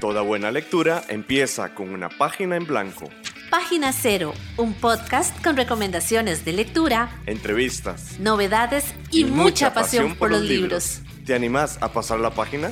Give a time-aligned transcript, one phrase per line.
[0.00, 3.10] Toda buena lectura empieza con una página en blanco.
[3.50, 10.42] Página Cero, un podcast con recomendaciones de lectura, entrevistas, novedades y, mucha, pasión, por los
[10.42, 11.00] libros.
[11.26, 12.70] ¿Te animás a pasar la página?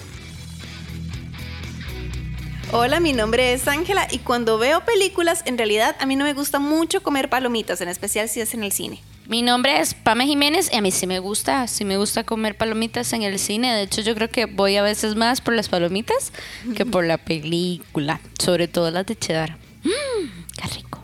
[2.71, 6.33] Hola, mi nombre es Ángela y cuando veo películas, en realidad a mí no me
[6.33, 9.01] gusta mucho comer palomitas, en especial si es en el cine.
[9.29, 12.57] Mi nombre es Pame Jiménez y a mí sí me gusta, sí me gusta comer
[12.57, 13.75] palomitas en el cine.
[13.75, 16.33] De hecho, yo creo que voy a veces más por las palomitas
[16.77, 19.57] que por la película, sobre todo las de cheddar.
[19.83, 21.01] Mmm, qué rico.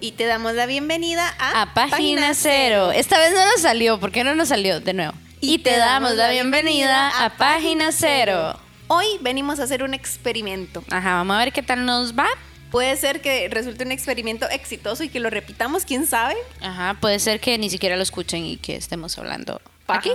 [0.00, 2.90] Y te damos la bienvenida a, A Página, Cero.
[2.90, 4.80] Esta vez no nos salió, ¿por qué no nos salió?
[4.80, 5.12] De nuevo.
[5.42, 8.58] Y, te, damos la bienvenida a Página Cero.
[8.86, 10.82] Hoy venimos a hacer un experimento.
[10.90, 12.28] Ajá, vamos a ver qué tal nos va.
[12.70, 16.36] Puede ser que resulte un experimento exitoso y que lo repitamos, quién sabe.
[16.60, 20.00] Ajá, puede ser que ni siquiera lo escuchen y que estemos hablando Paja.
[20.00, 20.10] aquí.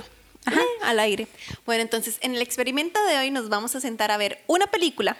[0.45, 1.27] Ajá, al aire.
[1.65, 5.17] Bueno, entonces en el experimento de hoy nos vamos a sentar a ver una película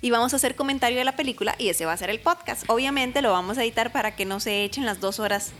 [0.00, 2.64] y vamos a hacer comentario de la película y ese va a ser el podcast.
[2.68, 5.52] Obviamente lo vamos a editar para que no se echen las dos horas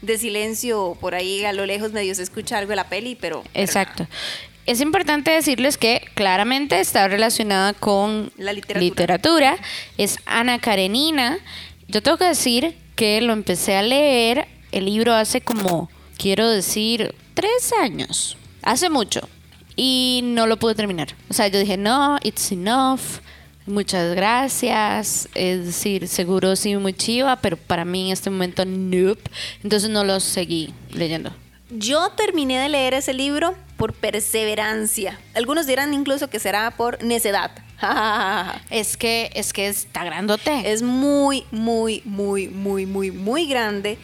[0.00, 3.42] de silencio por ahí a lo lejos medio se escucha algo de la peli, pero...
[3.42, 4.08] pero Exacto.
[4.64, 8.80] Es importante decirles que claramente está relacionada con La literatura.
[8.80, 9.56] literatura.
[9.98, 11.38] Es Ana Karenina.
[11.88, 17.14] Yo tengo que decir que lo empecé a leer el libro hace como, quiero decir,
[17.34, 18.36] tres años.
[18.62, 19.28] Hace mucho.
[19.74, 21.08] Y no lo pude terminar.
[21.28, 23.00] O sea, yo dije, no, it's enough.
[23.66, 25.28] Muchas gracias.
[25.34, 29.22] Es decir, seguro sí muy chiva, pero para mí en este momento, nope.
[29.64, 31.32] Entonces no lo seguí leyendo.
[31.70, 35.18] Yo terminé de leer ese libro por perseverancia.
[35.34, 37.50] Algunos dirán incluso que será por necedad.
[38.70, 40.70] Es que, es que está grandote.
[40.70, 43.98] es muy, muy, muy, muy, muy, muy grande.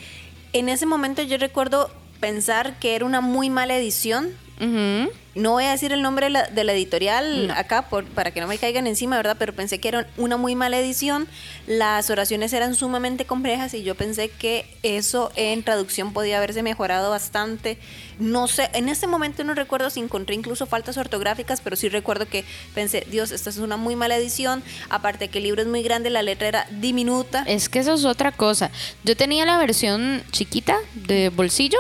[0.52, 4.30] En ese momento yo recuerdo pensar que era una muy mala edición.
[4.60, 8.40] No voy a decir el nombre de la, de la editorial acá por, para que
[8.40, 9.36] no me caigan encima, ¿verdad?
[9.38, 11.28] Pero pensé que era una muy mala edición.
[11.68, 17.10] Las oraciones eran sumamente complejas y yo pensé que eso en traducción podía haberse mejorado
[17.10, 17.78] bastante.
[18.18, 22.26] No sé, en ese momento no recuerdo si encontré incluso faltas ortográficas, pero sí recuerdo
[22.26, 24.64] que pensé, Dios, esta es una muy mala edición.
[24.90, 27.44] Aparte que el libro es muy grande, la letra era diminuta.
[27.46, 28.72] Es que eso es otra cosa.
[29.04, 31.78] Yo tenía la versión chiquita de bolsillo.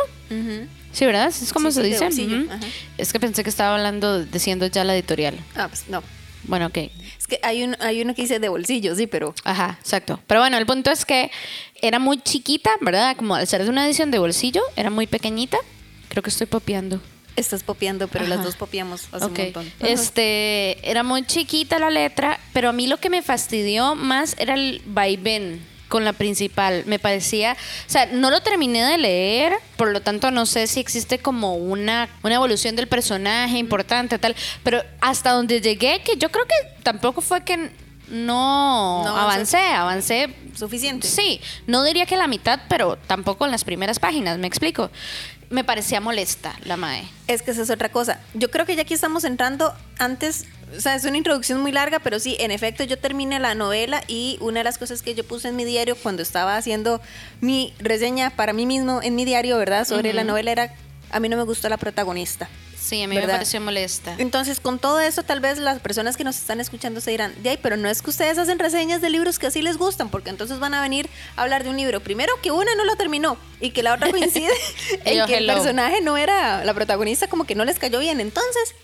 [0.92, 1.28] Sí, ¿verdad?
[1.28, 2.46] Es como Sí, se sí, dice.
[2.50, 2.60] ajá.
[2.96, 5.38] Es que pensé que estaba hablando, diciendo ya la editorial.
[5.54, 6.02] Ah, pues no.
[6.44, 6.78] Bueno, ok.
[7.18, 10.18] Es que hay, un, hay uno que dice de bolsillo, sí, pero Ajá, exacto.
[10.26, 11.30] Pero bueno, el punto es que
[11.82, 13.16] era muy chiquita, ¿verdad?
[13.16, 15.58] Como al ser de una edición de bolsillo, era muy pequeñita.
[16.08, 17.00] Creo que estoy popeando.
[17.36, 18.46] estás popeando, pero las Ajá.
[18.46, 19.38] dos popeamos hace Ok.
[19.38, 19.72] un montón.
[19.80, 24.54] Este, era muy chiquita la letra, pero a mí lo que me fastidió más era
[24.54, 26.84] el vaivén con la principal.
[26.86, 30.80] Me parecía, o sea, no lo terminé de leer, por lo tanto no sé si
[30.80, 36.30] existe como una, una evolución del personaje importante, tal, pero hasta donde llegué, que yo
[36.30, 37.70] creo que tampoco fue que
[38.08, 41.06] no, No avancé, avancé Suficiente.
[41.06, 44.90] Sí, no diría que la mitad, pero tampoco en las primeras páginas, me explico.
[45.50, 47.08] Me parecía molesta la mae.
[47.26, 48.20] Es que esa es otra cosa.
[48.34, 50.44] Yo creo que ya aquí estamos entrando antes,
[50.76, 54.02] o sea, es una introducción muy larga, pero sí, en efecto, yo terminé la novela
[54.06, 57.00] y una de las cosas que yo puse en mi diario cuando estaba haciendo
[57.40, 59.86] mi reseña para mí mismo en mi diario, ¿verdad?
[59.86, 60.74] Sobre la novela era,
[61.10, 62.48] a mí no me gustó la protagonista.
[62.88, 63.28] Sí, a mí ¿Verdad?
[63.28, 64.14] me pareció molesta.
[64.16, 67.50] Entonces, con todo eso, tal vez las personas que nos están escuchando se dirán, de
[67.50, 70.30] ahí, pero no es que ustedes hacen reseñas de libros que así les gustan, porque
[70.30, 72.00] entonces van a venir a hablar de un libro.
[72.00, 74.54] Primero, que una no lo terminó y que la otra coincide
[75.04, 78.20] en Yo, que el personaje no era la protagonista, como que no les cayó bien.
[78.20, 78.74] Entonces,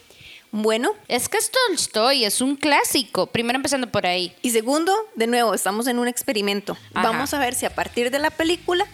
[0.51, 0.93] bueno.
[1.09, 3.29] Es que es Tolstoy, es un clásico.
[3.29, 4.37] Primero empezando por ahí.
[4.43, 6.77] Y segundo, de nuevo, estamos en un experimento.
[6.93, 7.09] Ajá.
[7.11, 8.87] Vamos a ver si a partir de la película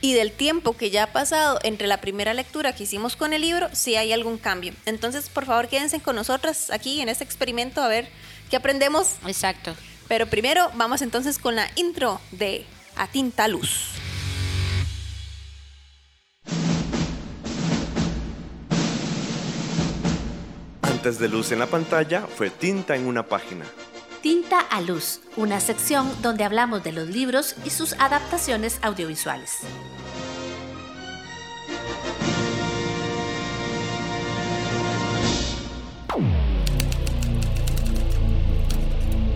[0.00, 3.42] y del tiempo que ya ha pasado entre la primera lectura que hicimos con el
[3.42, 4.72] libro, si hay algún cambio.
[4.84, 8.08] Entonces, por favor, quédense con nosotras aquí en este experimento a ver
[8.50, 9.16] qué aprendemos.
[9.26, 9.74] Exacto.
[10.08, 12.64] Pero primero vamos entonces con la intro de
[12.96, 13.90] A Tinta Luz.
[20.82, 23.64] Antes de luz en la pantalla fue tinta en una página.
[24.26, 29.58] Tinta a Luz, una sección donde hablamos de los libros y sus adaptaciones audiovisuales.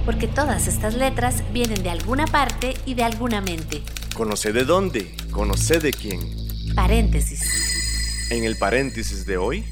[0.04, 3.84] Porque todas estas letras vienen de alguna parte y de alguna mente.
[4.16, 6.19] Conoce de dónde, conoce de quién.
[6.75, 8.28] Paréntesis.
[8.31, 9.64] En el paréntesis de hoy,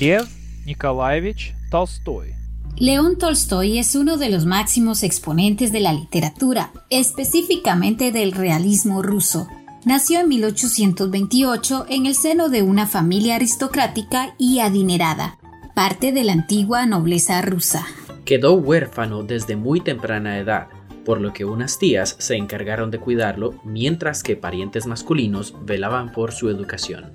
[0.00, 0.26] Lev
[0.64, 2.37] Nikolaevich Tolstoy.
[2.76, 9.48] León Tolstoy es uno de los máximos exponentes de la literatura, específicamente del realismo ruso.
[9.84, 15.38] Nació en 1828 en el seno de una familia aristocrática y adinerada,
[15.74, 17.86] parte de la antigua nobleza rusa.
[18.24, 20.68] Quedó huérfano desde muy temprana edad,
[21.04, 26.32] por lo que unas tías se encargaron de cuidarlo mientras que parientes masculinos velaban por
[26.32, 27.14] su educación.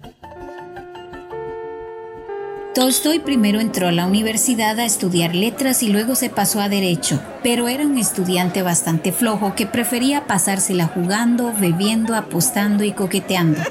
[2.73, 7.21] Tolstoy primero entró a la universidad a estudiar letras y luego se pasó a derecho,
[7.43, 13.61] pero era un estudiante bastante flojo que prefería pasársela jugando, bebiendo, apostando y coqueteando.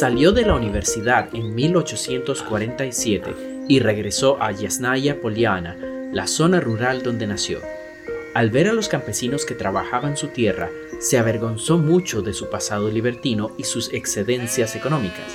[0.00, 5.76] Salió de la universidad en 1847 y regresó a Yasnaya Poliana,
[6.12, 7.60] la zona rural donde nació.
[8.34, 10.68] Al ver a los campesinos que trabajaban su tierra,
[11.00, 15.32] se avergonzó mucho de su pasado libertino y sus excedencias económicas.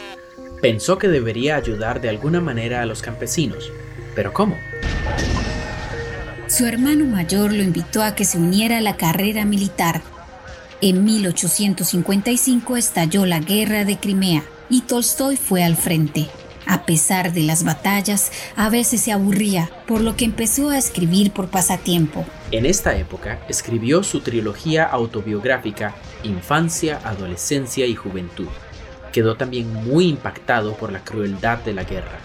[0.61, 3.71] Pensó que debería ayudar de alguna manera a los campesinos.
[4.15, 4.55] ¿Pero cómo?
[6.47, 10.01] Su hermano mayor lo invitó a que se uniera a la carrera militar.
[10.81, 16.27] En 1855 estalló la guerra de Crimea y Tolstoy fue al frente.
[16.65, 21.31] A pesar de las batallas, a veces se aburría, por lo que empezó a escribir
[21.31, 22.25] por pasatiempo.
[22.51, 25.93] En esta época escribió su trilogía autobiográfica
[26.23, 28.47] Infancia, Adolescencia y Juventud.
[29.13, 32.17] Quedó también muy impactado por la crueldad de la guerra.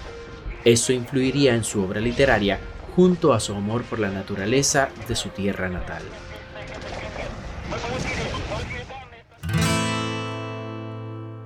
[0.64, 2.58] Eso influiría en su obra literaria
[2.96, 6.02] junto a su amor por la naturaleza de su tierra natal.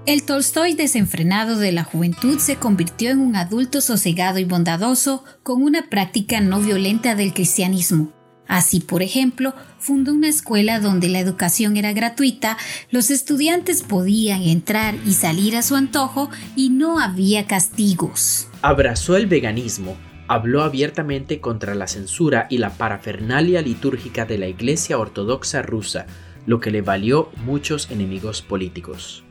[0.06, 5.62] El Tolstoy desenfrenado de la juventud se convirtió en un adulto sosegado y bondadoso con
[5.62, 8.17] una práctica no violenta del cristianismo.
[8.48, 12.56] Así, por ejemplo, fundó una escuela donde la educación era gratuita,
[12.90, 18.48] los estudiantes podían entrar y salir a su antojo y no había castigos.
[18.62, 19.98] Abrazó el veganismo,
[20.28, 26.06] habló abiertamente contra la censura y la parafernalia litúrgica de la Iglesia Ortodoxa rusa,
[26.46, 29.24] lo que le valió muchos enemigos políticos.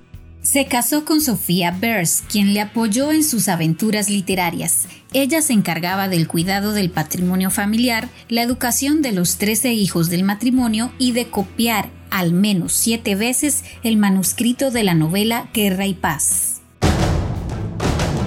[0.50, 4.88] Se casó con Sofía Bers, quien le apoyó en sus aventuras literarias.
[5.12, 10.24] Ella se encargaba del cuidado del patrimonio familiar, la educación de los 13 hijos del
[10.24, 15.96] matrimonio y de copiar al menos siete veces el manuscrito de la novela Guerra y
[15.96, 16.62] Paz.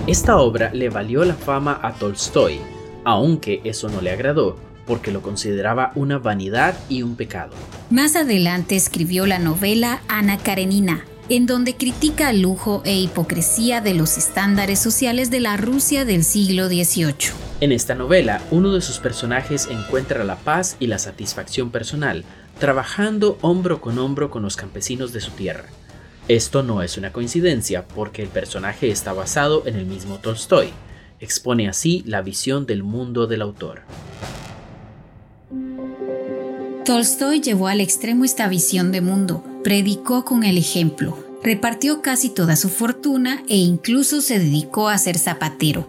[0.07, 2.61] Esta obra le valió la fama a Tolstoy,
[3.03, 7.55] aunque eso no le agradó, porque lo consideraba una vanidad y un pecado.
[7.89, 13.95] Más adelante escribió la novela Ana Karenina, en donde critica el lujo e hipocresía de
[13.95, 17.33] los estándares sociales de la Rusia del siglo XVIII.
[17.61, 22.25] En esta novela, uno de sus personajes encuentra la paz y la satisfacción personal,
[22.59, 25.67] trabajando hombro con hombro con los campesinos de su tierra.
[26.27, 30.71] Esto no es una coincidencia, porque el personaje está basado en el mismo Tolstoy.
[31.21, 33.83] Expone así la visión del mundo del autor.
[36.85, 42.57] Tolstoy llevó al extremo esta visión de mundo, predicó con el ejemplo, repartió casi toda
[42.57, 45.89] su fortuna e incluso se dedicó a ser zapatero.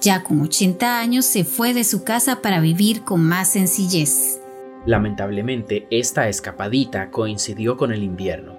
[0.00, 4.40] Ya con 80 años se fue de su casa para vivir con más sencillez.
[4.86, 8.56] Lamentablemente, esta escapadita coincidió con el invierno.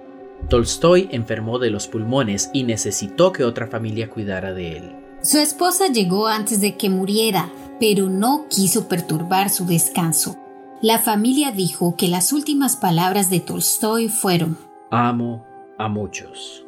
[0.48, 4.96] Tolstoy enfermó de los pulmones y necesitó que otra familia cuidara de él.
[5.22, 10.36] Su esposa llegó antes de que muriera, pero no quiso perturbar su descanso.
[10.82, 14.56] La familia dijo que las últimas palabras de Tolstoy fueron
[14.90, 15.44] Amo
[15.76, 16.64] a muchos.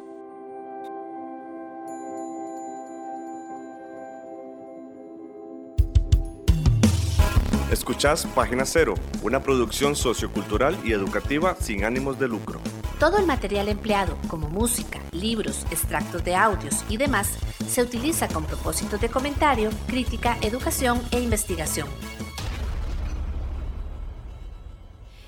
[7.71, 8.93] Escuchás Página Cero,
[9.23, 12.61] una producción sociocultural y educativa sin ánimos de lucro.
[12.99, 17.31] Todo el material empleado, como música, libros, extractos de audios y demás,
[17.67, 21.87] se utiliza con propósitos de comentario, crítica, educación e investigación.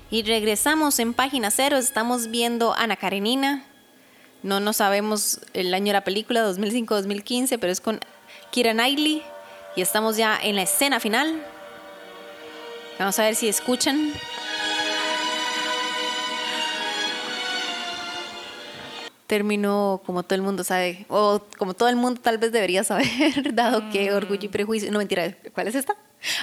[0.08, 3.64] Y regresamos en página cero, estamos viendo Ana Karenina.
[4.44, 7.98] No nos sabemos el año de la película, 2005-2015, pero es con
[8.52, 9.24] Kira Knightley.
[9.74, 11.42] Y estamos ya en la escena final.
[13.00, 14.12] Vamos a ver si escuchan.
[19.26, 23.08] Terminó como todo el mundo sabe, o como todo el mundo tal vez debería saber,
[23.54, 24.92] dado que Orgullo y Prejuicio.
[24.92, 25.96] No, mentira, ¿cuál es esta?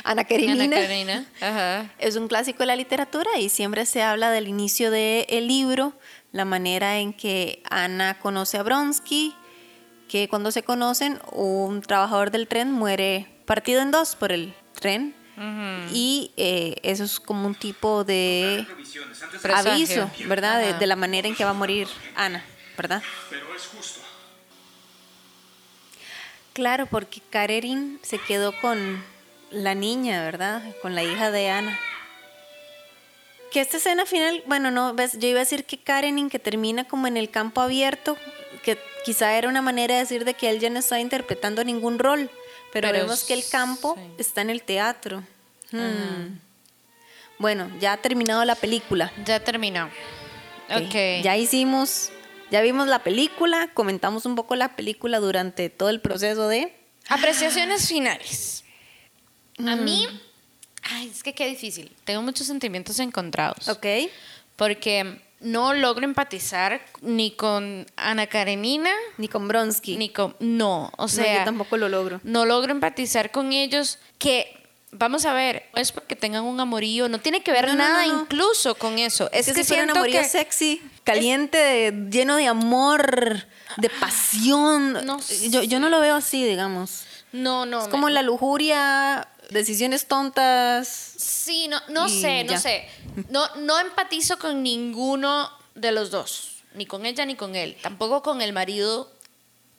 [0.03, 0.63] Ana Karenina.
[0.63, 1.25] Ana Karenina.
[1.41, 1.91] Ajá.
[1.99, 5.93] Es un clásico de la literatura y siempre se habla del inicio del libro,
[6.31, 9.35] la manera en que Ana conoce a Bronsky,
[10.07, 15.15] que cuando se conocen, un trabajador del tren muere partido en dos por el tren.
[15.91, 18.67] Y eh, eso es como un tipo de
[19.51, 20.59] aviso, ¿verdad?
[20.59, 22.45] De, de la manera en que va a morir Ana,
[22.77, 23.01] ¿verdad?
[23.31, 23.99] Pero es justo.
[26.53, 29.03] Claro, porque Karenin se quedó con
[29.53, 30.62] la niña, ¿verdad?
[30.81, 31.79] Con la hija de Ana.
[33.51, 36.86] Que esta escena final, bueno, no, ves, yo iba a decir que Karenin que termina
[36.86, 38.17] como en el campo abierto,
[38.63, 42.00] que quizá era una manera de decir de que él ya no está interpretando ningún
[42.00, 42.29] rol,
[42.72, 44.01] Pero, Pero vemos que el campo sí.
[44.17, 45.24] está en el teatro.
[45.72, 46.39] Hmm.
[47.38, 49.12] Bueno, ya ha terminado la película.
[49.25, 49.86] Ya terminó.
[50.69, 50.88] Ok.
[50.88, 50.95] Ok.
[51.24, 52.12] Ya hicimos,
[52.50, 56.74] ya vimos la película, comentamos un poco la película durante todo el proceso de...
[57.10, 58.62] Apreciaciones finales.
[59.60, 60.07] A mí,
[60.83, 61.91] ay, es que qué difícil.
[62.05, 63.67] Tengo muchos sentimientos encontrados.
[63.69, 63.86] Ok.
[64.55, 69.98] Porque no logro empatizar ni con Ana Karenina, Ni con Bronsky.
[69.98, 70.36] ni con...
[70.39, 71.39] No, o No, sea...
[71.39, 72.22] yo tampoco lo logro.
[72.24, 74.55] no logro empatizar con ellos que
[74.91, 77.77] vamos a ver no es porque tengan un amorío no tiene que ver No, no,
[77.79, 78.22] nada no, no.
[78.22, 82.45] incluso con eso es, Es que, que si un amorío que sexy, caliente, lleno de
[82.48, 83.43] amor,
[83.77, 84.93] de pasión.
[85.05, 85.19] No
[85.50, 87.05] yo, yo no lo veo así, digamos.
[87.31, 90.88] no no Es como me- la lujuria, decisiones tontas.
[91.17, 92.88] sí no no sé no sé
[93.29, 98.22] no no empatizo con ninguno de los dos ni con ella ni con él tampoco
[98.24, 99.12] con el marido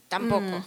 [0.09, 0.65] tampoco o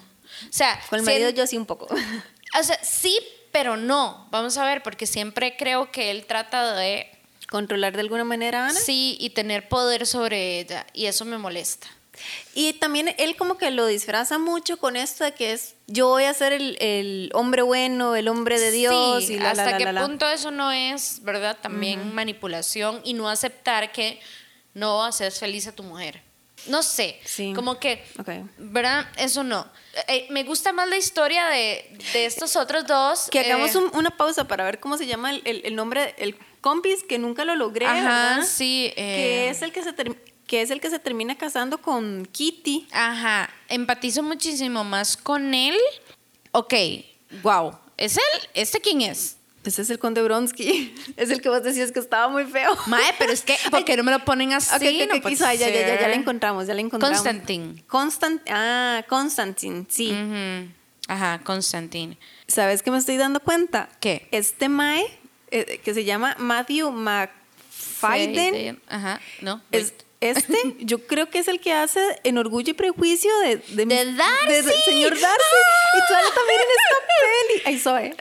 [0.51, 0.89] sea Mm.
[0.89, 1.85] Con el si marido él- yo sí un poco.
[2.59, 3.17] o sea sí
[3.51, 7.09] pero no vamos a ver porque siempre creo que él trata de
[7.49, 8.79] Controlar de alguna manera a Ana.
[8.79, 11.87] sí y tener poder sobre ella y eso me molesta
[12.53, 16.23] Y también él como que lo disfraza mucho con esto de que es yo voy
[16.25, 19.77] a ser el, el hombre bueno, el hombre de Dios Sí, y la, hasta la,
[19.77, 20.01] qué la, la.
[20.05, 21.57] punto eso no es, ¿verdad?
[21.61, 24.19] También manipulación y no aceptar que
[24.73, 26.21] no haces feliz a tu mujer.
[26.67, 27.53] No sé, Sí.
[27.55, 28.29] como que, Ok.
[28.57, 29.07] ¿verdad?
[29.17, 29.65] Eso no.
[30.09, 33.29] Eh, me gusta más la historia de, de estos otros dos.
[33.31, 36.13] Que hagamos eh, un- una pausa para ver cómo se llama el, el- el nombre,
[36.17, 38.45] el compis que nunca lo logré, Ajá, ¿verdad?
[38.45, 38.87] sí.
[38.87, 39.93] eh, Que es el que se
[40.47, 42.87] que es el que se termina casando con Kitty.
[42.91, 45.75] Ajá, empatizo muchísimo más con él.
[46.51, 46.73] Ok,
[47.43, 47.77] wow.
[47.97, 48.49] ¿Es él?
[48.53, 49.37] ¿Este quién es?
[49.63, 50.95] Ese es el conde Bronsky.
[51.17, 52.77] Es el que vos decías que estaba muy feo.
[52.85, 54.73] Mae, pero es que, ¿por qué no me lo ponen así?
[54.73, 57.17] Ok, ok, No ok, puede quiso, ya, ya, ya, ya la encontramos, ya la encontramos.
[57.17, 57.83] Constantine.
[57.85, 60.15] Constant, ah, Constantine, sí.
[61.09, 62.17] Ajá, Constantine.
[62.47, 63.89] ¿Sabes qué me estoy dando cuenta?
[63.99, 64.29] ¿Qué?
[64.31, 65.05] Este Mae,
[65.51, 68.81] eh, que se llama Matthew McFadden.
[68.87, 69.61] Ajá, no.
[69.71, 70.06] es, wait.
[70.21, 74.13] Este, yo creo que es el que hace en Orgullo y Prejuicio de, de, ¡De
[74.13, 74.47] Darcy!
[74.47, 75.57] de- de señor Darcy.
[75.95, 77.61] Y sale también en esta peli.
[77.65, 78.15] Ay, Zoe.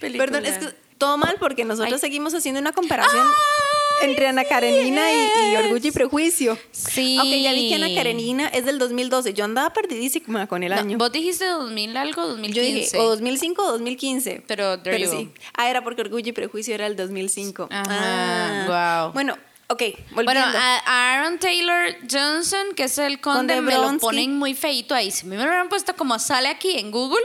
[0.00, 0.24] Película.
[0.26, 2.00] Perdón, es que todo mal porque nosotros Ay.
[2.00, 5.56] seguimos haciendo una comparación Ay, entre Ana Karenina y, y.
[5.56, 6.58] Orgullo y Prejuicio.
[6.72, 7.18] Sí.
[7.18, 9.32] Ok, ya vi que Ana Karenina es del 2012.
[9.34, 10.98] Yo andaba perdidísima con el No, año.
[10.98, 12.62] Vos dijiste 2000 algo, Yo 2015.
[12.74, 14.42] dije, o 2005 o 2015.
[14.46, 15.30] Pero you sí.
[15.56, 17.68] Ah, era porque Orgullo y Prejuicio era el 2005.
[17.70, 18.64] Ajá, Ah.
[18.66, 19.12] guau.
[19.12, 19.36] Bueno,
[19.68, 20.24] ok, volviendo.
[20.24, 20.42] Bueno,
[20.86, 25.10] a Aaron Taylor Johnson, que es el conde, Conde me lo ponen muy feito ahí.
[25.10, 27.24] Si me lo hubieran puesto como sale aquí en Google,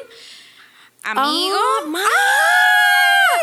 [1.03, 1.99] amigo, Ah, ma-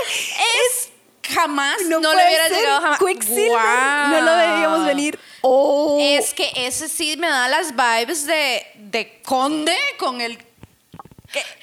[0.08, 0.90] es
[1.34, 2.56] jamás, no, le puede hubiera ser.
[2.58, 2.98] llegado jamás.
[2.98, 4.08] Quicksilver, Guau.
[4.08, 5.18] no lo veíamos venir.
[5.42, 5.98] Oh.
[6.00, 10.38] Es que ese sí me da las vibes de, de conde con el...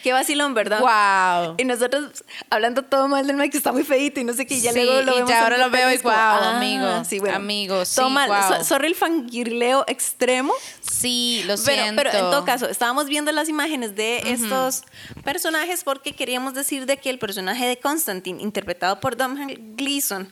[0.01, 0.79] Qué vacilón, ¿verdad?
[0.79, 1.55] Wow.
[1.57, 4.53] Y nosotros hablando todo mal del Mike que está muy feito y no sé qué,
[4.55, 7.03] y ya Sí, luego lo y vemos ya ahora lo veo y guau, ah, amigo,
[7.03, 7.35] sí, bueno.
[7.35, 8.27] amigo, sí, Todo mal.
[8.27, 8.57] guau.
[8.59, 10.53] So- sorry el fangirleo extremo.
[10.79, 11.95] Sí, lo Pero, siento.
[12.01, 14.83] pero en todo caso, estábamos viendo las imágenes de estos
[15.25, 20.29] personajes porque queríamos decir de que el personaje de Constantine, interpretado por Domhnall Gleeson,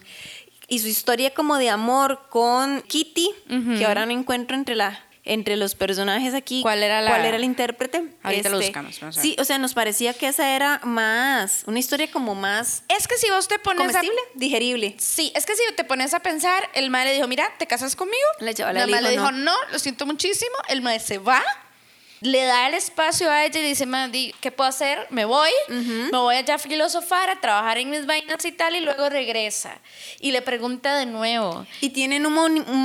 [0.67, 3.29] y su historia como de amor con Kitty,
[3.77, 7.37] que ahora no encuentro entre la entre los personajes aquí ¿Cuál era la- cuál era
[7.37, 9.23] el intérprete Este, Ahorita lo buscamos, vamos a ver.
[9.29, 13.17] sí o sea nos parecía que esa era más una historia como más Es que
[13.17, 13.99] si vos te pones a...
[13.99, 17.67] comestible digerible Sí, es que si te pones a pensar, el madre dijo, mira, ¿te
[17.67, 18.17] casas conmigo?
[18.39, 19.53] La La madre le dijo, dijo, no.
[19.71, 20.55] lo siento muchísimo.
[20.69, 21.41] El madre se va,
[22.21, 25.07] le da el espacio a ella y dice, madre, ¿qué puedo hacer?
[25.09, 28.81] Me voy, me voy allá a filosofar, a trabajar en mis vainas y tal, y
[28.81, 29.79] luego regresa.
[30.19, 31.65] Y le pregunta de nuevo.
[31.81, 32.33] Y tienen un,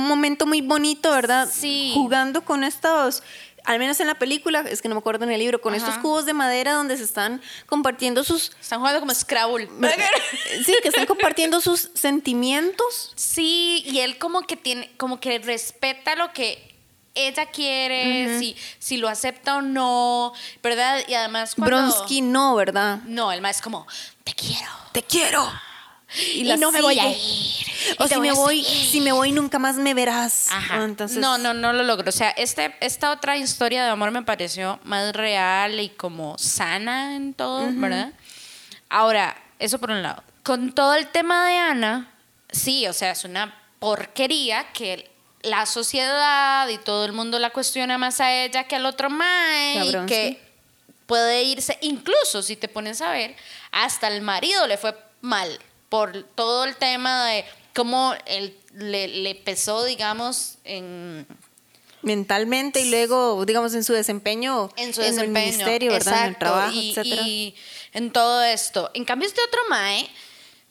[0.07, 1.49] momento muy bonito, ¿verdad?
[1.51, 1.91] Sí.
[1.93, 3.23] Jugando con estos,
[3.63, 5.85] al menos en la película, es que no me acuerdo en el libro, con Ajá.
[5.85, 8.51] estos cubos de madera donde se están compartiendo sus...
[8.59, 9.69] Están jugando como Scrabble.
[10.65, 13.13] Sí, que están compartiendo sus sentimientos.
[13.15, 16.70] Sí, y él como que tiene, como que respeta lo que
[17.13, 21.01] ella quiere, si, si lo acepta o no, ¿verdad?
[21.07, 21.77] Y además cuando...
[21.77, 22.99] Bronsky no, ¿verdad?
[23.05, 23.85] No, el más es como,
[24.23, 24.71] te quiero.
[24.91, 25.49] Te quiero.
[26.33, 27.65] Y, no me voy a ir.
[27.97, 30.47] O si me voy, si me voy nunca más me verás.
[30.51, 30.81] Ajá.
[30.81, 32.09] Ah, Entonces, No, no, no lo logro.
[32.09, 37.15] O sea, este, esta otra historia de amor me pareció más real y como sana
[37.15, 38.11] en todo, ¿verdad?
[38.89, 40.21] Ahora, eso por un lado.
[40.43, 42.11] Con todo el tema de Ana,
[42.49, 45.10] sí, o sea, es una porquería que
[45.43, 49.75] la sociedad y todo el mundo la cuestiona más a ella que al otro mae
[49.75, 50.93] Cabrón, y que sí.
[51.05, 53.35] puede irse, incluso si te pones a ver,
[53.71, 57.45] hasta el marido le fue mal por todo el tema de
[57.75, 61.25] cómo él le, le pesó, digamos, en
[62.03, 65.45] mentalmente y luego, digamos, en su desempeño en su el desempeño.
[65.45, 66.23] ministerio, ¿verdad?
[66.23, 67.21] En el trabajo, y, etcétera.
[67.27, 67.55] y
[67.93, 68.89] en todo esto.
[68.93, 70.09] En cambio, este otro mae,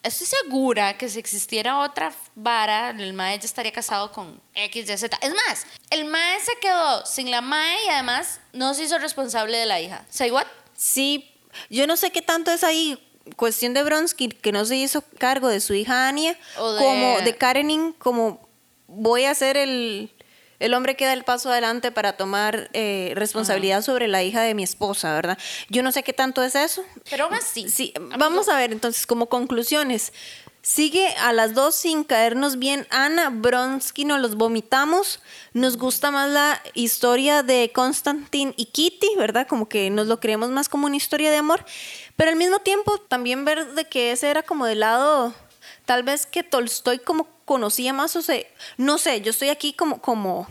[0.02, 4.96] estoy segura que si existiera otra vara, el mae ya estaría casado con X, Y,
[4.96, 5.18] Z.
[5.20, 9.56] Es más, el mae se quedó sin la mae y además no se hizo responsable
[9.58, 10.04] de la hija.
[10.10, 10.46] ¿Say what?
[10.76, 11.30] Sí,
[11.68, 12.98] yo no sé qué tanto es ahí
[13.36, 15.94] cuestión de Bronsky que no se hizo cargo de su hija
[16.72, 18.48] de- como de Karenin como
[18.88, 20.10] voy a ser el
[20.60, 24.54] el hombre que da el paso adelante para tomar eh, responsabilidad sobre la hija de
[24.54, 25.38] mi esposa, ¿verdad?
[25.68, 26.84] Yo no sé qué tanto es eso.
[27.08, 27.68] Pero aún así.
[27.68, 30.12] Sí, vamos a ver entonces como conclusiones.
[30.62, 35.20] Sigue a las dos sin caernos bien Ana Bronsky, nos los vomitamos.
[35.54, 39.46] Nos gusta más la historia de Constantine y Kitty, ¿verdad?
[39.48, 41.64] Como que nos lo creemos más como una historia de amor.
[42.16, 45.32] Pero al mismo tiempo también ver de que ese era como del lado,
[45.86, 48.40] tal vez que Tolstoy como conocía más, o sea,
[48.76, 50.46] no sé, yo estoy aquí como, como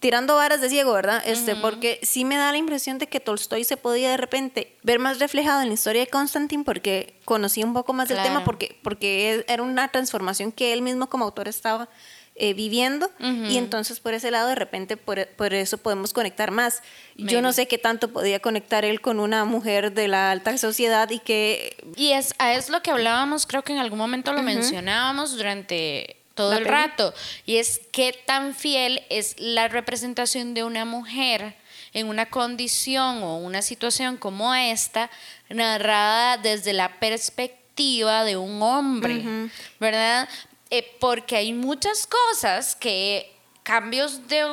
[0.00, 1.22] tirando varas de ciego, ¿verdad?
[1.24, 4.98] Este, Porque sí me da la impresión de que Tolstoy se podía de repente ver
[4.98, 8.30] más reflejado en la historia de Constantine porque conocía un poco más del Claro.
[8.30, 11.88] tema, porque, porque era una transformación que él mismo como autor estaba
[12.34, 16.82] eh, viviendo y entonces por ese lado de repente por, por eso podemos conectar más.
[17.16, 17.52] Yo no Maybe.
[17.52, 21.76] sé qué tanto podía conectar él con una mujer de la alta sociedad y que
[21.96, 26.52] Y es, es lo que hablábamos, creo que en algún momento lo mencionábamos durante todo
[26.54, 27.12] el rato,
[27.44, 31.54] y es qué tan fiel es la representación de una mujer
[31.92, 35.10] en una condición o una situación como esta,
[35.50, 40.28] narrada desde la perspectiva de un hombre, ¿verdad?
[40.70, 43.32] Eh, porque hay muchas cosas que,
[43.62, 44.46] cambios de,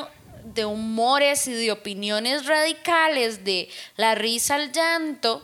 [0.44, 5.42] de humores y de opiniones radicales, de la risa al llanto,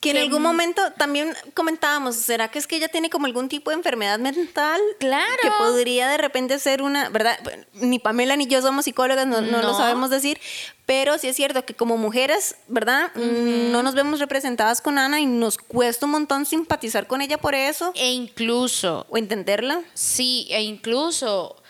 [0.00, 3.48] Que en que algún momento también comentábamos, ¿será que es que ella tiene como algún
[3.48, 4.80] tipo de enfermedad mental?
[5.00, 5.42] Claro.
[5.42, 7.36] Que podría de repente ser una, ¿verdad?
[7.74, 10.38] Ni Pamela ni yo somos psicólogas, no, no lo sabemos decir,
[10.86, 13.12] pero sí es cierto que como mujeres, ¿verdad?
[13.14, 17.56] No nos vemos representadas con Ana y nos cuesta un montón simpatizar con ella por
[17.56, 19.82] eso e incluso o entenderla.
[19.94, 21.60] Sí, e incluso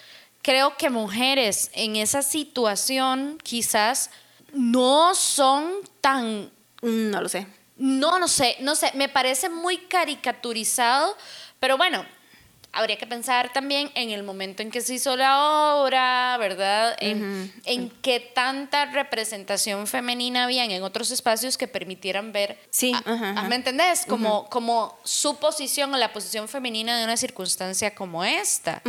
[0.43, 4.11] creo que mujeres en esa situación quizás
[4.53, 6.51] no son tan,
[6.83, 7.47] No lo sé.
[7.79, 11.17] No, no sé, no sé, me parece muy caricaturizado,
[11.61, 12.05] pero bueno,
[12.72, 16.96] habría que pensar también en el momento en que se hizo la obra, ¿verdad?
[17.00, 22.59] En, en qué tanta representación femenina habían en otros espacios que permitieran ver.
[22.70, 23.42] Sí, a- ajá, a- ajá.
[23.48, 24.04] ¿Me entendés?
[24.07, 28.83] Como, como su posición o la posición femenina de una circunstancia como esta.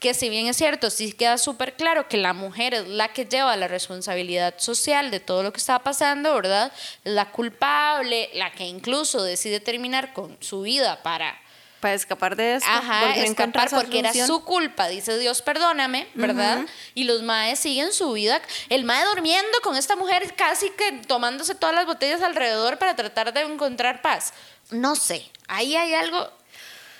[0.00, 3.26] Que si bien es cierto, sí queda súper claro que la mujer es la que
[3.26, 6.72] lleva la responsabilidad social de todo lo que estaba pasando, ¿verdad?
[7.04, 11.38] La culpable, la que incluso decide terminar con su vida para
[11.80, 12.68] Para escapar de esto.
[12.70, 16.66] Ajá, escapar porque era su culpa, dice Dios, perdóname, ¿verdad?
[16.94, 18.40] Y los maes siguen su vida.
[18.68, 23.32] El mae durmiendo con esta mujer casi que tomándose todas las botellas alrededor para tratar
[23.32, 24.34] de encontrar paz.
[24.70, 26.30] No sé, ahí hay algo,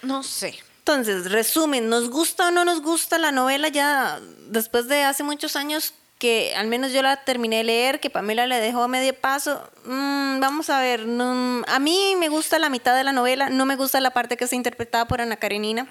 [0.03, 0.59] no sé.
[0.79, 5.55] Entonces, resumen, ¿nos gusta o no nos gusta la novela ya después de hace muchos
[5.55, 9.13] años que al menos yo la terminé de leer, que Pamela le dejó a medio
[9.15, 9.69] paso?
[9.87, 13.67] Mm, vamos a ver, no- a mí me gusta la mitad de la novela, no
[13.67, 15.89] me gusta la parte que está interpretada por Ana Karenina.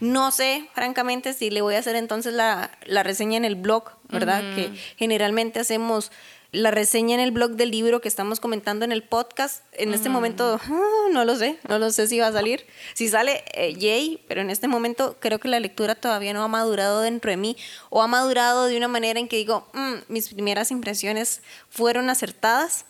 [0.00, 3.84] No sé, francamente, si le voy a hacer entonces la, la reseña en el blog,
[4.08, 4.42] ¿verdad?
[4.54, 6.10] Que generalmente hacemos
[6.52, 9.62] la reseña en el blog del libro que estamos comentando en el podcast.
[9.72, 12.66] En este momento, ah, no lo sé, no lo sé si va a salir.
[12.94, 16.48] Si sale, eh, yay, pero en este momento creo que la lectura todavía no ha
[16.48, 17.56] madurado dentro de mí
[17.88, 22.84] o ha madurado de una manera en que digo, "Mm, mis primeras impresiones fueron acertadas.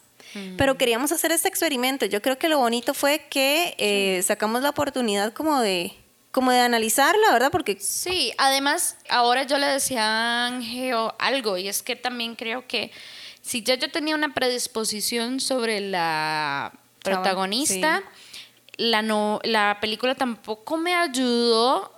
[0.57, 2.07] Pero queríamos hacer este experimento.
[2.07, 5.93] Yo creo que lo bonito fue que eh, sacamos la oportunidad como de,
[6.31, 7.51] como de analizarla, ¿verdad?
[7.51, 12.65] Porque Sí, además, ahora yo le decía a Ángel algo, y es que también creo
[12.69, 12.93] que
[13.43, 16.73] si ya yo tenía una predisposición sobre la
[17.03, 18.03] protagonista,
[18.77, 21.93] la, no, la película tampoco me ayudó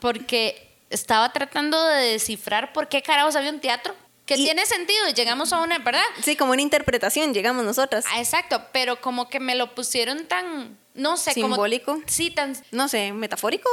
[0.00, 3.94] porque estaba tratando de descifrar por qué carajos había un teatro.
[4.24, 6.02] Que Y- tiene sentido y llegamos a una, ¿verdad?
[6.22, 8.04] sí, como una interpretación llegamos nosotras.
[8.10, 11.92] Ah, exacto, pero como que me lo pusieron tan, no sé, Simbólico.
[11.92, 12.04] como...
[12.08, 12.56] Sí, tan...
[12.72, 13.68] No sé, metafórico.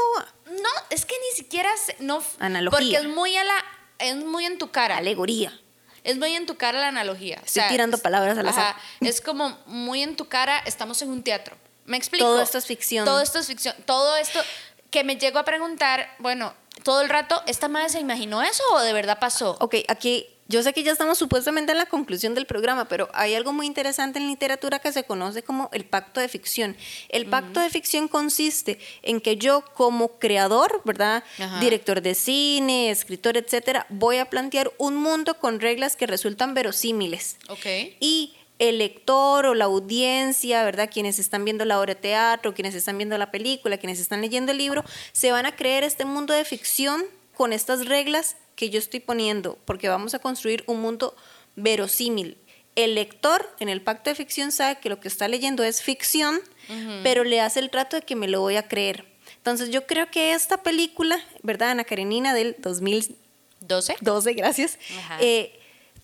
[0.46, 1.70] No, es que ni siquiera...
[1.78, 2.78] se- no, Analogía.
[2.80, 3.56] Porque es muy, a la,
[3.98, 4.98] es muy en tu cara.
[4.98, 5.60] Alegoría.
[6.04, 7.40] Es muy en tu cara la analogía.
[7.42, 8.76] O Estoy tirando es- palabras al azar.
[8.76, 11.56] ajá, es como muy en tu cara, estamos en un teatro.
[11.86, 12.26] ¿Me explico?
[12.26, 13.06] Todo esto es ficción.
[13.06, 13.76] Todo esto es ficción.
[13.86, 14.40] Todo esto
[14.90, 18.80] que me llego a preguntar, bueno, todo el rato, ¿esta madre se imaginó eso o
[18.80, 19.58] de verdad pasó?
[19.60, 23.34] Ok, aquí yo sé que ya estamos supuestamente en la conclusión del programa, pero hay
[23.34, 26.76] algo muy interesante en literatura que se conoce como el pacto de ficción.
[27.10, 31.24] El pacto de ficción consiste en que yo como creador, ¿verdad?
[31.40, 31.60] Ajá.
[31.60, 37.38] Director de cine, escritor, etcétera, voy a plantear un mundo con reglas que resultan verosímiles.
[37.48, 37.66] Ok.
[38.00, 40.90] Y el lector o la audiencia, ¿verdad?
[40.92, 44.52] Quienes están viendo la obra de teatro, quienes están viendo la película, quienes están leyendo
[44.52, 47.04] el libro, se van a creer este mundo de ficción
[47.36, 51.16] con estas reglas que yo estoy poniendo, porque vamos a construir un mundo
[51.56, 52.38] verosímil.
[52.76, 56.42] El lector en el pacto de ficción sabe que lo que está leyendo es ficción,
[57.04, 59.06] pero le hace el trato de que me lo voy a creer.
[59.38, 61.72] Entonces yo creo que esta película, ¿verdad?
[61.72, 64.34] Ana Karenina del 2012, 12.
[64.34, 64.80] gracias,
[65.20, 65.60] eh,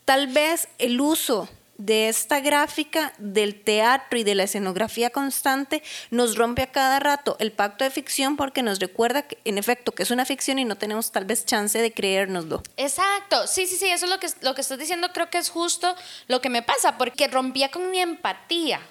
[0.05, 6.35] tal vez el uso de esta gráfica del teatro y de la escenografía constante nos
[6.35, 10.03] rompe a cada rato el pacto de ficción porque nos recuerda que, en efecto que
[10.03, 12.61] es una ficción y no tenemos tal vez chance de creérnoslo.
[12.75, 15.49] Exacto, sí, sí, sí, eso es lo que, lo que estás diciendo, creo que es
[15.49, 15.95] justo
[16.27, 18.81] lo que me pasa, porque rompía con mi empatía.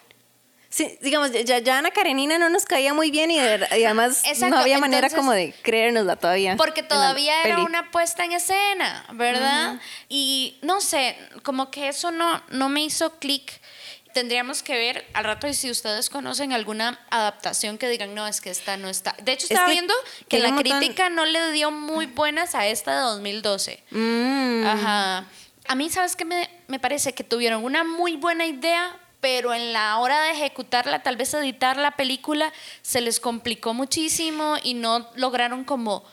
[0.71, 4.23] Sí, digamos, ya, ya Ana Karenina no nos caía muy bien y, de- y además
[4.27, 6.57] Exacto, no había manera entonces- como de creérnosla todavía.
[6.59, 7.67] Porque todavía era peli.
[7.67, 9.81] una puesta en escena, ¿verdad?
[10.11, 13.61] Y no sé, como que eso no, no me hizo clic.
[14.13, 18.41] Tendríamos que ver al rato y si ustedes conocen alguna adaptación que digan, no, es
[18.41, 19.15] que esta no está.
[19.23, 19.95] De hecho, Es estaba que viendo
[20.29, 23.83] que la montón- crítica no le dio muy buenas a esta de 2012.
[23.91, 24.67] Mm.
[24.67, 25.25] Ajá.
[25.69, 27.13] A mí, ¿sabes qué me, me parece?
[27.15, 31.77] Que tuvieron una muy buena idea, pero en la hora de ejecutarla, tal vez editar
[31.77, 32.53] la película,
[32.83, 36.05] se les complicó muchísimo y no lograron como...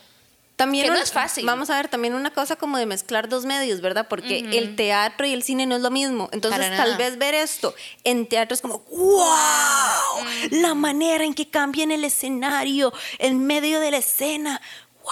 [0.55, 1.45] También Que no un- es fácil.
[1.45, 4.07] Vamos a ver, también una cosa como de mezclar dos medios, ¿verdad?
[4.07, 6.29] Porque el teatro y el cine no es lo mismo.
[6.31, 10.25] Entonces, tal vez ver esto en teatro es como, ¡wow!
[10.51, 14.61] La manera en que cambian el escenario, en medio de la escena,
[15.03, 15.11] ¡wow!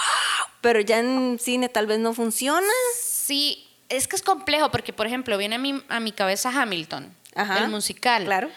[0.62, 2.66] Pero ya en cine tal vez no funciona.
[2.98, 7.14] Sí, es que es complejo porque, por ejemplo, viene a mi, a mi cabeza Hamilton,
[7.34, 8.24] Ajá, el musical.
[8.24, 8.50] claro.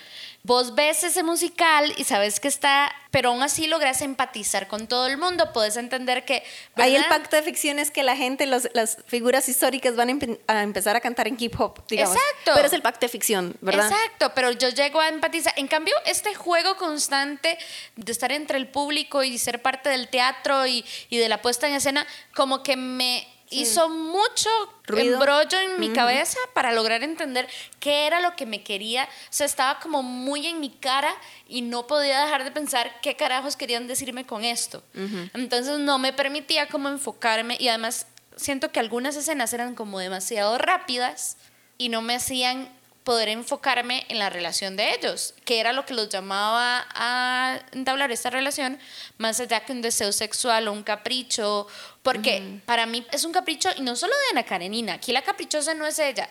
[0.44, 5.08] Vos ves ese musical y sabes que está, pero aún así logras empatizar con todo
[5.08, 6.42] el mundo, puedes entender que...
[6.76, 7.18] Ahí el ¿verdad?
[7.18, 10.64] pacto de ficción es que la gente, los- las figuras históricas van a, empe- a
[10.64, 12.16] empezar a cantar en hip hop, digamos.
[12.16, 12.52] Exacto.
[12.56, 13.92] Pero es el pacto de ficción, ¿verdad?
[13.92, 15.52] Exacto, pero yo llego a empatizar.
[15.58, 17.58] En cambio, este juego constante
[17.98, 21.68] de estar entre el público y ser parte del teatro y, y de la puesta
[21.68, 24.50] en escena, como que me hizo mucho
[24.86, 25.16] Ruido.
[25.16, 27.48] embrollo en mi cabeza para lograr entender
[27.80, 29.06] qué era lo que me quería.
[29.06, 31.14] O sea, estaba como muy en mi cara
[31.48, 34.84] y no podía dejar de pensar qué carajos querían decirme con esto.
[35.34, 40.58] Entonces no me permitía como enfocarme y además siento que algunas escenas eran como demasiado
[40.58, 41.38] rápidas
[41.78, 42.70] y no me hacían
[43.08, 48.12] poder enfocarme en la relación de ellos, que era lo que los llamaba a entablar
[48.12, 48.78] esta relación,
[49.18, 51.68] más allá que un deseo sexual o un capricho,
[52.04, 55.74] porque para mí es un capricho, y no solo de Ana Karenina, aquí la caprichosa
[55.74, 56.30] no es ella,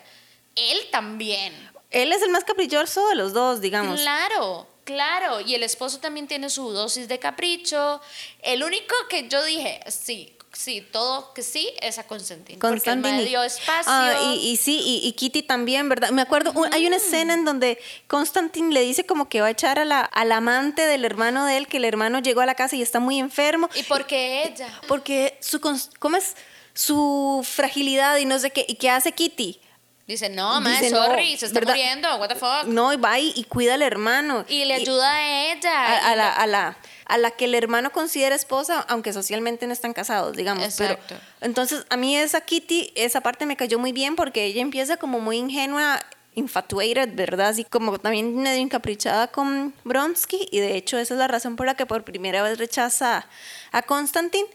[0.55, 1.55] él también.
[1.91, 3.99] Él es el más caprichoso de los dos, digamos.
[4.03, 8.03] Claro, claro, y el esposo también tiene su dosis de capricho.
[8.43, 12.59] El único que yo dije, sí, sí, todo que sí, es a Constantine.
[12.59, 13.19] Porque Constantine.
[13.19, 13.85] me dio espacio.
[13.87, 16.11] Ah, y, y sí, y, y Kitty también, ¿verdad?
[16.11, 19.79] Me acuerdo, hay una escena en donde Constantine le dice como que va a echar
[19.79, 22.77] a la, al amante del hermano de él, que el hermano llegó a la casa
[22.77, 23.69] y está muy enfermo.
[23.75, 24.69] ¿Y porque ella?
[24.89, 25.61] Porque su,
[25.99, 26.35] ¿cómo es?
[26.75, 28.67] Su fragilidad y no sé qué.
[28.69, 29.61] ¿Y qué hace Kitty?
[30.07, 31.75] Dice, no, man, Dice, no, sorry, se está ¿verdad?
[31.75, 32.65] muriendo, what the fuck.
[32.67, 34.45] No, y va y, y cuida al hermano.
[34.49, 35.73] Y le ayuda a ella.
[35.85, 39.73] a, a la, a, la, a la que el hermano considera esposa, aunque socialmente no
[39.73, 40.75] están casados, digamos.
[40.79, 41.17] Pero, Exacto.
[41.41, 45.19] entonces, a mí esa Kitty, esa parte me cayó muy bien porque ella empieza como
[45.19, 46.01] muy ingenua,
[46.37, 47.49] infatuated, ¿verdad?
[47.49, 50.47] Así como también medio encaprichada con Bronsky.
[50.53, 53.27] Y de hecho, esa es la razón por la que por primera vez rechaza
[53.73, 54.47] a Constantine.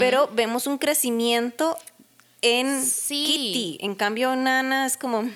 [0.00, 1.78] Pero vemos un crecimiento
[2.42, 3.24] en Sí.
[3.26, 3.78] Kitty.
[3.84, 5.22] En cambio, Nana es como.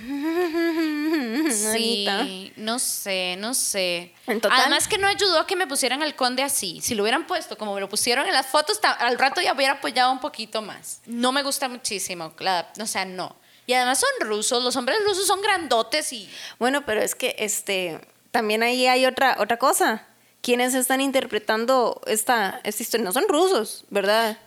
[0.90, 2.24] Nanita.
[2.24, 4.12] Sí, no sé, no sé.
[4.26, 6.80] Además que no ayudó a que me pusieran al conde así.
[6.80, 9.74] Si lo hubieran puesto como me lo pusieron en las fotos, al rato ya hubiera
[9.74, 11.00] apoyado un poquito más.
[11.06, 13.34] No me gusta muchísimo, la- o sea, no.
[13.66, 16.28] Y además son rusos, los hombres rusos son grandotes y...
[16.58, 18.00] Bueno, pero es que este
[18.32, 20.06] también ahí hay otra otra cosa.
[20.42, 23.04] ¿Quiénes están interpretando esta, esta historia?
[23.04, 24.38] No son rusos, ¿verdad?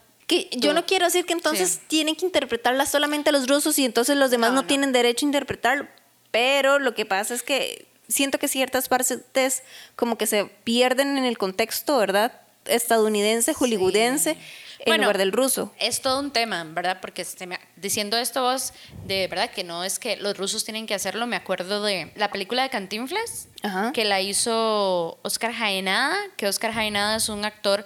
[0.50, 0.74] Que yo Tú.
[0.76, 1.80] no quiero decir que entonces Sí.
[1.88, 4.68] tienen que interpretarla solamente los rusos y entonces los demás No, no, no.
[4.68, 5.88] tienen derecho a interpretarlo.
[6.32, 9.64] Pero lo que pasa es que siento que ciertas partes
[9.96, 12.32] como que se pierden en el contexto, ¿verdad?
[12.66, 14.38] Estadounidense, hollywoodense, en
[14.86, 15.72] Bueno, lugar del ruso.
[15.80, 16.98] Es todo un tema, ¿verdad?
[17.02, 18.74] Porque se me- diciendo esto vos,
[19.06, 22.32] de verdad que no es que los rusos tienen que hacerlo, me acuerdo de la
[22.32, 23.92] película de Cantinflas, Ajá.
[23.94, 27.86] que la hizo Oscar Jaenada, que Oscar Jaenada es un actor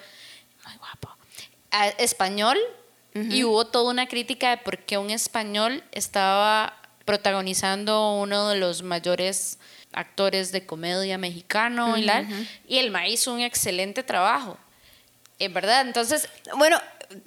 [1.71, 2.57] ah, español,
[3.13, 8.83] y hubo toda una crítica de por qué un español estaba protagonizando uno de los
[8.83, 9.57] mayores
[9.91, 12.27] actores de comedia mexicano y, la,
[12.67, 14.59] y el maíz hizo un excelente trabajo.
[15.39, 16.29] Es verdad, entonces...
[16.57, 16.79] Bueno,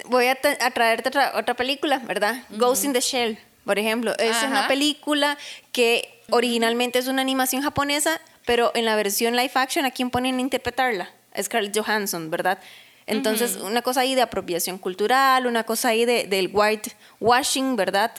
[0.07, 2.45] voy a, a traerte otra, otra película, ¿verdad?
[2.51, 4.17] Ghost in the Shell, por ejemplo.
[4.19, 5.39] Es una película
[5.73, 10.39] que originalmente es una animación japonesa, pero en la versión live action, ¿a quién ponen
[10.39, 11.11] a interpretarla?
[11.41, 12.61] Scarlett Johansson, ¿verdad?
[13.11, 18.13] Entonces, una cosa ahí de apropiación cultural, una cosa ahí de, del white washing, ¿verdad?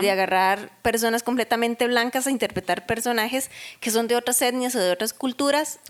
[0.00, 4.90] De, agarrar personas completamente blancas a interpretar personajes que son de otras etnias o de
[4.90, 5.80] otras culturas.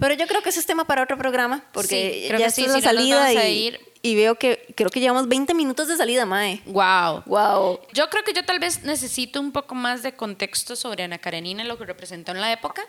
[0.00, 3.32] Pero yo creo que ese es tema para otro programa, porque ya es la salida
[3.32, 6.62] y, y, veo que creo que llevamos 20 minutos de salida, Mae.
[6.66, 7.24] Wow.
[7.26, 7.80] Wow.
[7.92, 11.64] Yo creo que yo tal vez necesito un poco más de contexto sobre Ana Karenina,
[11.64, 12.82] lo que representó en la época.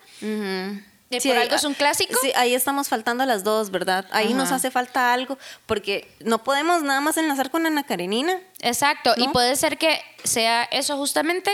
[1.10, 2.14] Sí, por algo es un clásico.
[2.22, 4.06] Sí, ahí estamos faltando las dos, ¿verdad?
[4.12, 8.40] Ahí nos hace falta algo, porque no podemos nada más enlazar con Ana Karenina.
[8.60, 11.52] Exacto, y puede ser que sea eso justamente,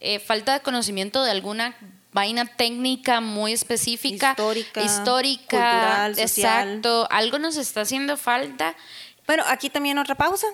[0.00, 1.76] eh, falta de conocimiento de alguna
[2.12, 8.74] vaina técnica muy específica, histórica, histórica cultural, exacto, algo nos está haciendo falta.
[9.26, 10.46] Bueno, aquí también otra pausa.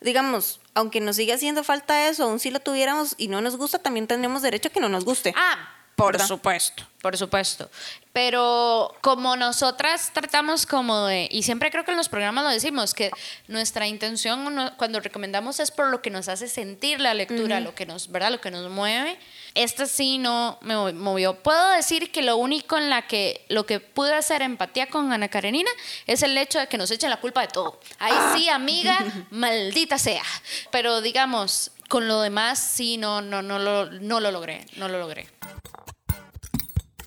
[0.00, 3.78] Digamos, aunque nos siga haciendo falta eso, aún si lo tuviéramos y no nos gusta,
[3.78, 5.32] también tendremos derecho a que no nos guste.
[5.36, 5.56] Ah,
[5.96, 7.70] por supuesto, por supuesto.
[8.12, 12.94] Pero como nosotras tratamos como de, y siempre creo que en los programas lo decimos,
[12.94, 13.10] que
[13.48, 17.86] nuestra intención cuando recomendamos es por lo que nos hace sentir la lectura, lo que
[17.86, 18.30] nos, ¿verdad?
[18.30, 19.18] Lo que nos mueve.
[19.54, 21.34] Esta sí no me movió.
[21.34, 25.28] Puedo decir que lo único en la que lo que pude hacer empatía con Ana
[25.28, 25.70] Karenina
[26.06, 27.80] es el hecho de que nos echen la culpa de todo.
[27.98, 28.98] Ahí sí, amiga,
[29.30, 30.24] maldita sea.
[30.70, 34.98] Pero digamos, con lo demás sí no no no lo no lo logré, no lo
[34.98, 35.28] logré.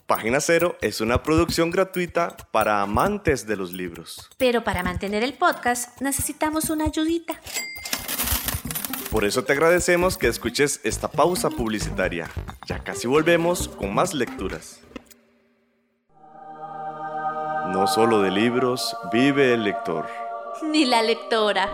[0.07, 4.29] Página Cero es una producción gratuita para amantes de los libros.
[4.37, 7.41] Pero para mantener el podcast necesitamos una ayudita.
[9.11, 12.29] Por eso te agradecemos que escuches esta pausa publicitaria.
[12.67, 14.79] Ya casi volvemos con más lecturas.
[17.73, 20.07] No solo de libros vive el lector.
[20.71, 21.73] Ni la lectora.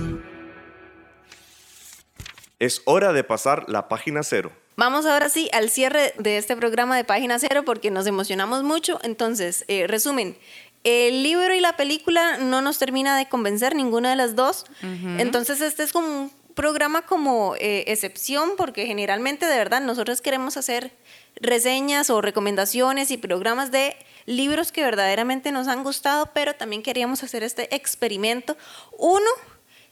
[2.61, 4.51] Es hora de pasar la página cero.
[4.75, 8.99] Vamos ahora sí al cierre de este programa de Página Cero porque nos emocionamos mucho.
[9.01, 10.37] Entonces, eh, resumen,
[10.83, 14.65] el libro y la película no nos termina de convencer ninguna de las dos.
[15.17, 20.55] Entonces, este es como un programa como eh, excepción porque generalmente, de verdad, nosotros queremos
[20.55, 20.91] hacer
[21.37, 23.95] reseñas o recomendaciones y programas de
[24.27, 28.55] libros que verdaderamente nos han gustado, pero también queríamos hacer este experimento.
[28.99, 29.31] Uno,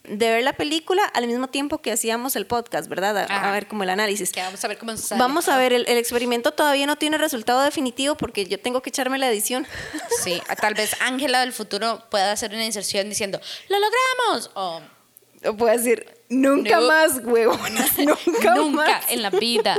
[0.03, 3.27] de ver la película al mismo tiempo que hacíamos el podcast, ¿verdad?
[3.29, 4.31] A, ver como el análisis.
[4.35, 8.45] vamos a ver cómo Vamos a ver, el, experimento todavía no tiene resultado definitivo porque
[8.45, 9.67] yo tengo que echarme la edición.
[10.23, 14.51] Sí, tal vez Ángela del futuro pueda hacer una inserción diciendo, ¡lo logramos!
[14.53, 14.81] O,
[15.45, 19.77] o puede decir, nunca más, huevonas, nunca, nunca en la vida.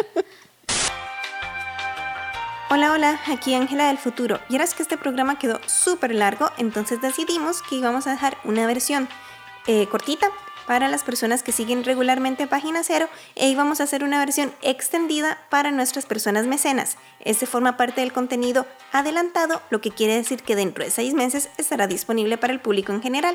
[2.70, 4.40] Hola, hola, aquí Ángela del futuro.
[4.48, 8.38] Y ahora es que este programa quedó súper largo, entonces decidimos que íbamos a dejar
[8.44, 9.08] una versión
[9.66, 10.30] eh, cortita
[10.66, 15.38] para las personas que siguen regularmente Página Cero e íbamos a hacer una versión extendida
[15.50, 16.96] para nuestras personas mecenas.
[17.18, 21.48] Este forma parte del contenido adelantado, lo que quiere decir que dentro de seis meses
[21.56, 23.34] estará disponible para el público en general.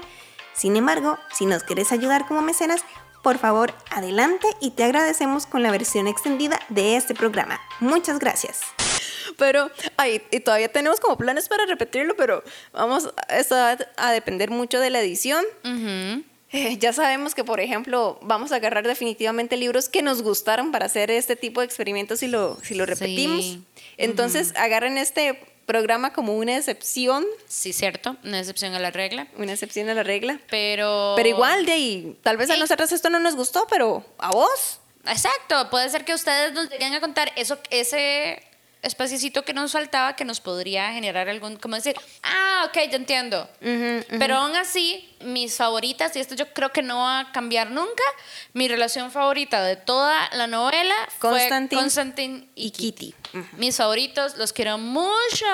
[0.54, 2.86] Sin embargo, si nos quieres ayudar como mecenas,
[3.22, 7.60] por favor, adelante y te agradecemos con la versión extendida de este programa.
[7.80, 8.75] Muchas gracias.
[9.38, 14.50] Pero, ay, y todavía tenemos como planes para repetirlo, pero vamos, esto va a depender
[14.50, 15.46] mucho de la edición.
[16.52, 20.86] Eh, ya sabemos que, por ejemplo, vamos a agarrar definitivamente libros que nos gustaron para
[20.86, 23.58] hacer este tipo de experimentos si lo, si lo repetimos.
[23.98, 27.26] Entonces, agarren este programa como una excepción.
[27.48, 29.28] Sí, cierto, una excepción a la regla.
[29.38, 30.40] Una excepción a la regla.
[30.50, 31.14] Pero...
[31.16, 34.80] Pero igual, de ahí, tal vez a nosotros esto no nos gustó, pero a vos.
[35.08, 38.42] Exacto, puede ser que ustedes nos lleguen a contar eso, ese
[38.86, 43.50] espaciocito que nos faltaba que nos podría generar algún, como decir, ah, ok, ya entiendo.
[43.60, 48.04] Pero aún así, mis favoritas, y esto yo creo que no va a cambiar nunca,
[48.54, 53.14] mi relación favorita de toda la novela fue Constantine y Kitty.
[53.58, 55.46] Mis favoritos, los quiero mucho.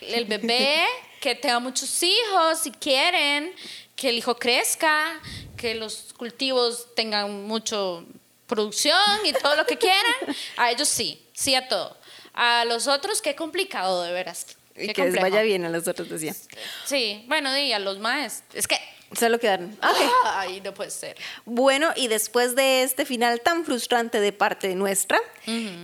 [0.00, 0.84] El bebé,
[1.20, 3.52] que tenga muchos hijos si quieren
[3.96, 5.20] que el hijo crezca,
[5.56, 8.04] que los cultivos tengan mucho
[8.46, 10.14] producción y todo lo que quieran.
[10.56, 11.96] A ellos sí, sí a todo.
[12.36, 14.46] A los otros, qué complicado, de veras.
[14.76, 16.34] Y Qué que les vaya bien a los otros, decía.
[16.84, 18.44] Sí, bueno, y a los más.
[18.52, 18.78] Es que.
[19.12, 19.72] Solo quedaron.
[19.82, 20.10] Ok.
[20.24, 21.16] Ay, no puede ser.
[21.44, 25.18] Bueno, y después de este final tan frustrante de parte nuestra,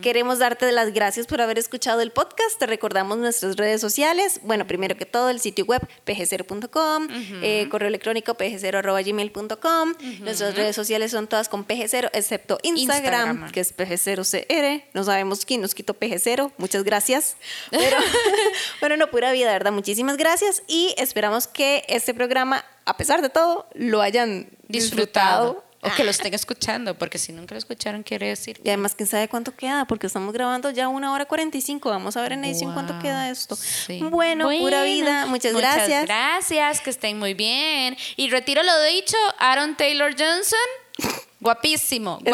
[0.03, 2.59] queremos darte las gracias por haber escuchado el podcast.
[2.59, 4.41] Te recordamos nuestras redes sociales.
[4.43, 7.09] Bueno, primero que todo, el sitio web pg0.com,
[7.43, 9.95] eh, correo electrónico pg0.gmail.com.
[10.21, 13.53] Nuestras redes sociales son todas con pg0, excepto Instagram, Instagram.
[13.53, 14.85] que es pg0cr.
[14.95, 16.53] No sabemos quién nos quitó pg0.
[16.59, 17.37] Muchas gracias.
[17.71, 17.97] Pero,
[18.81, 19.73] bueno, no, pura vida, ¿verdad?
[19.73, 25.47] Muchísimas gracias y esperamos que este programa, a pesar de todo, lo hayan Disfrutado.
[25.55, 25.73] disfrutado.
[25.85, 28.61] O que lo estén escuchando, porque si nunca lo escucharon, quiere decir.
[28.63, 31.91] Y además, quién sabe cuánto queda, porque estamos grabando ya una hora 45.
[31.91, 33.57] Vamos a ver en edición cuánto Wow, queda esto.
[33.57, 33.99] sí.
[34.01, 35.27] Bueno, pura vida.
[35.27, 36.05] Muchas, gracias.
[36.07, 37.97] gracias, que estén muy bien.
[38.15, 40.59] Y retiro lo dicho, Aaron Taylor Johnson,
[41.41, 42.31] guapísimo, Es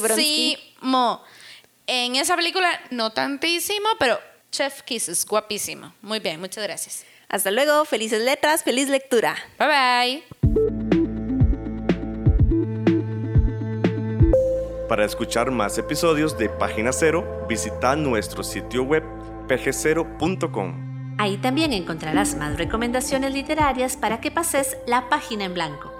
[0.00, 1.20] guapísimo.
[1.88, 4.20] En esa película, no tantísimo, pero
[4.52, 5.92] Chef Kisses, guapísimo.
[6.00, 7.04] Muy bien, muchas gracias.
[7.34, 7.84] Hasta luego.
[7.84, 8.62] Felices letras.
[8.62, 9.34] Feliz lectura.
[9.58, 10.22] Bye bye.
[14.88, 19.02] Para escuchar más episodios de Página Cero, visita nuestro sitio web
[19.48, 21.16] pg0.com.
[21.18, 25.92] Ahí también encontrarás más recomendaciones literarias para que pases la página en blanco.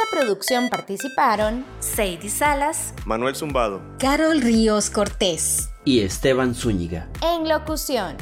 [0.00, 5.68] Esta producción participaron Sadie Salas, Manuel Zumbado, Carol Ríos Cortés.
[5.84, 7.08] Y Esteban Zúñiga.
[7.22, 8.16] en locución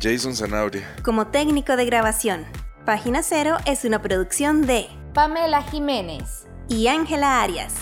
[0.00, 0.96] Jason Zanabria.
[1.04, 2.44] Como técnico de grabación,
[2.84, 6.46] Página Cero es una producción de Pamela Jiménez.
[6.68, 7.74] y Ángela Arias.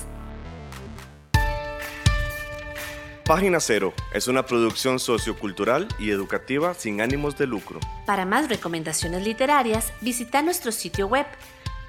[3.24, 7.78] Página Cero es una producción sociocultural y educativa sin ánimos de lucro.
[8.04, 11.26] Para más recomendaciones literarias, visita nuestro sitio web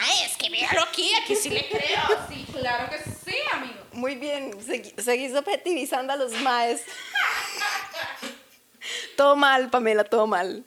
[0.00, 2.26] Ay, es que véalo aquí, aquí sí le creo.
[2.28, 3.74] Sí, claro que sí, amigo.
[3.92, 4.52] Muy bien,
[4.96, 6.82] seguís objetivizando a los maes.
[9.16, 10.64] todo mal, Pamela, todo mal.